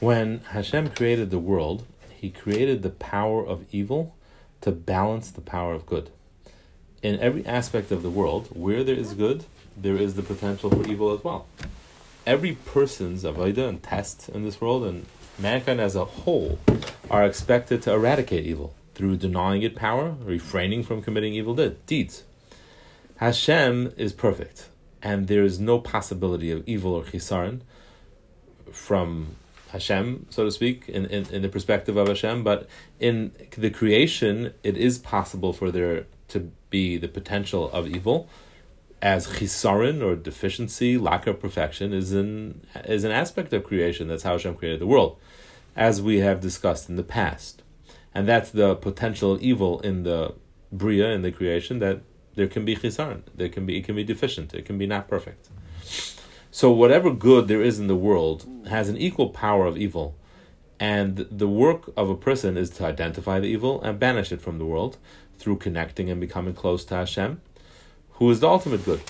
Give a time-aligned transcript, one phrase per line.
[0.00, 4.16] When Hashem created the world, He created the power of evil
[4.62, 6.08] to balance the power of good.
[7.02, 9.44] In every aspect of the world, where there is good,
[9.76, 11.46] there is the potential for evil as well.
[12.26, 15.04] Every person's avodah and test in this world, and
[15.38, 16.58] mankind as a whole,
[17.10, 21.54] are expected to eradicate evil through denying it power, refraining from committing evil
[21.86, 22.24] deeds.
[23.16, 24.68] Hashem is perfect,
[25.02, 27.60] and there is no possibility of evil or chisaron
[28.72, 29.36] from
[29.72, 34.52] Hashem, so to speak, in, in, in the perspective of Hashem, but in the creation,
[34.62, 38.28] it is possible for there to be the potential of evil,
[39.02, 44.08] as chisaron or deficiency, lack of perfection is an is an aspect of creation.
[44.08, 45.16] That's how Hashem created the world,
[45.74, 47.62] as we have discussed in the past,
[48.14, 50.34] and that's the potential evil in the
[50.70, 52.02] bria in the creation that
[52.34, 55.08] there can be chisaron, there can be it can be deficient, it can be not
[55.08, 55.48] perfect.
[56.50, 60.16] So whatever good there is in the world has an equal power of evil.
[60.80, 64.58] And the work of a person is to identify the evil and banish it from
[64.58, 64.96] the world
[65.38, 67.40] through connecting and becoming close to Hashem,
[68.12, 69.00] who is the ultimate good.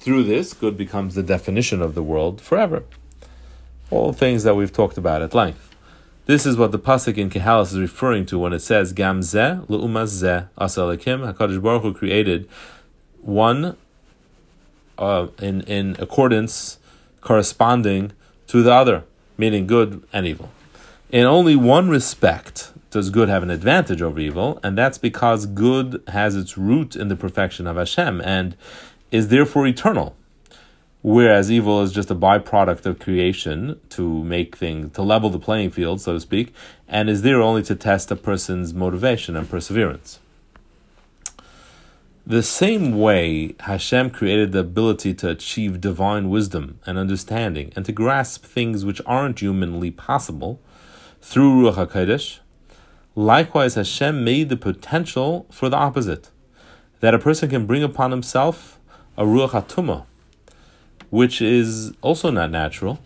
[0.00, 2.82] Through this, good becomes the definition of the world forever.
[3.90, 5.70] All things that we've talked about at length.
[6.26, 9.66] This is what the pasuk in Koheles is referring to when it says Gam zeh
[9.66, 12.48] le'umaz zeh asalakim Hakadosh Baruch Hu created
[13.20, 13.76] one
[14.98, 16.78] uh, in in accordance
[17.20, 18.12] corresponding
[18.46, 19.04] to the other,
[19.36, 20.50] meaning good and evil.
[21.10, 26.02] In only one respect does good have an advantage over evil, and that's because good
[26.08, 28.56] has its root in the perfection of Hashem and
[29.10, 30.14] is therefore eternal.
[31.02, 35.70] Whereas evil is just a byproduct of creation to make things, to level the playing
[35.70, 36.54] field, so to speak,
[36.88, 40.18] and is there only to test a person's motivation and perseverance.
[42.26, 47.92] The same way Hashem created the ability to achieve divine wisdom and understanding and to
[47.92, 50.58] grasp things which aren't humanly possible
[51.20, 52.38] through Ruach HaKodesh,
[53.14, 56.30] likewise Hashem made the potential for the opposite,
[57.00, 58.80] that a person can bring upon himself
[59.18, 60.06] a Ruach HaTumah,
[61.10, 63.00] which is also not natural,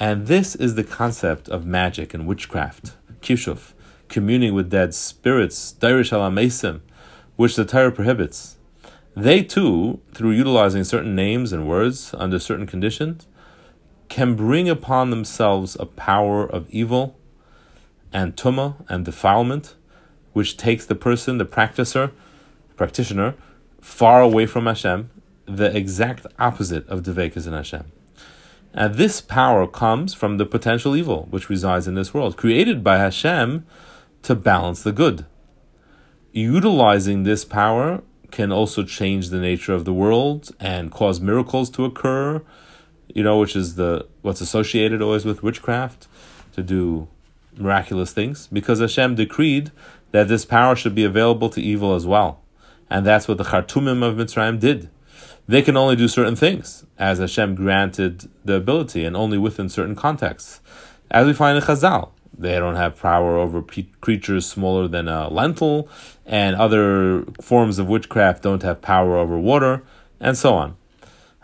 [0.00, 3.72] and this is the concept of magic and witchcraft, kishuf,
[4.08, 6.80] communing with dead spirits, Doresh El HaMeisim,
[7.36, 8.56] which the Torah prohibits.
[9.14, 13.26] They too, through utilizing certain names and words under certain conditions,
[14.08, 17.18] can bring upon themselves a power of evil
[18.12, 19.74] and tuma and defilement,
[20.32, 22.12] which takes the person, the practicer,
[22.76, 23.34] practitioner,
[23.80, 25.10] far away from Hashem,
[25.46, 27.90] the exact opposite of Deveikus in Hashem.
[28.74, 32.98] And this power comes from the potential evil which resides in this world, created by
[32.98, 33.66] Hashem
[34.22, 35.26] to balance the good
[36.32, 41.84] utilizing this power can also change the nature of the world and cause miracles to
[41.84, 42.42] occur,
[43.08, 46.08] you know, which is the what's associated always with witchcraft,
[46.54, 47.08] to do
[47.56, 49.70] miraculous things, because Hashem decreed
[50.12, 52.40] that this power should be available to evil as well.
[52.88, 54.90] And that's what the Chartumim of Mitzrayim did.
[55.48, 59.96] They can only do certain things, as Hashem granted the ability, and only within certain
[59.96, 60.60] contexts.
[61.10, 65.28] As we find in Chazal, they don't have power over pe- creatures smaller than a
[65.28, 65.88] lentil,
[66.24, 69.82] and other forms of witchcraft don't have power over water,
[70.20, 70.76] and so on.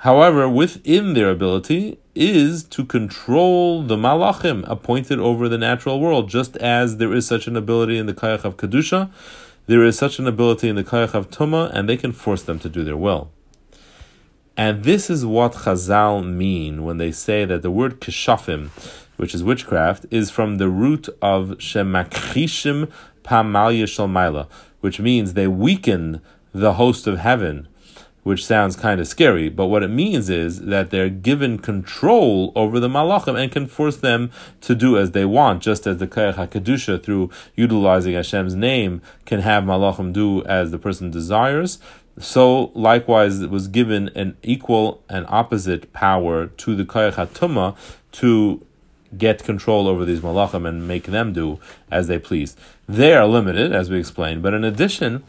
[0.02, 6.56] However, within their ability is to control the malachim appointed over the natural world, just
[6.58, 9.10] as there is such an ability in the kayach of kedusha,
[9.66, 12.58] there is such an ability in the kayach of tuma, and they can force them
[12.60, 13.30] to do their will.
[14.56, 18.70] And this is what Chazal mean when they say that the word kishafim
[19.18, 22.90] which is witchcraft, is from the root of shemakrishim
[23.22, 24.48] pamalya shalmaila,
[24.80, 26.22] which means they weaken
[26.54, 27.68] the host of heaven,
[28.22, 32.78] which sounds kind of scary, but what it means is that they're given control over
[32.78, 34.30] the malachim and can force them
[34.60, 39.40] to do as they want, just as the Kayach HaKedusha, through utilizing Hashem's name, can
[39.40, 41.78] have malachim do as the person desires.
[42.20, 47.76] So, likewise, it was given an equal and opposite power to the Kayach HaTumah
[48.12, 48.66] to
[49.16, 51.58] get control over these malachim and make them do
[51.90, 52.56] as they please.
[52.86, 55.24] They are limited, as we explained, but in addition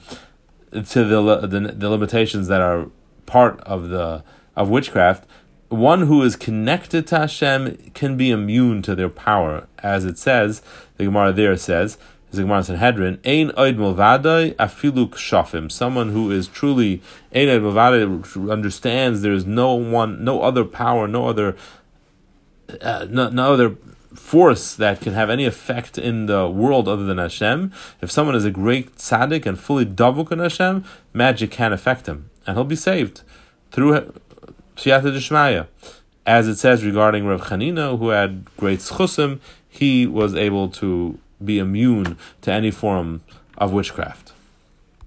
[0.71, 2.87] to the, the, the limitations that are
[3.25, 4.23] part of the
[4.55, 5.25] of witchcraft,
[5.69, 10.61] one who is connected to Hashem can be immune to their power, as it says.
[10.97, 11.97] The Gemara there says,
[12.31, 17.01] the Gemara Sanhedrin, "Ein oid milvadai afiluk shafim." Someone who is truly
[17.33, 21.55] ein oid milvadai understands there is no one, no other power, no other
[22.81, 23.75] uh, no, no other
[24.15, 27.71] force that can have any effect in the world other than Hashem.
[28.01, 30.83] If someone is a great tzaddik and fully davuk in Hashem,
[31.13, 33.21] magic can affect him, and he'll be saved
[33.71, 34.13] through
[34.75, 35.67] siyata deshmaya.
[36.25, 41.59] As it says regarding Rav Chanina, who had great schusim he was able to be
[41.59, 43.21] immune to any form
[43.57, 44.33] of witchcraft.